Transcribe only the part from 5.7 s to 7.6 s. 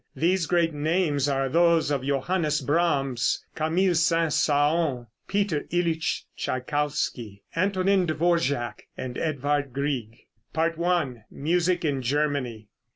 Ilitsch Tschaikowsky,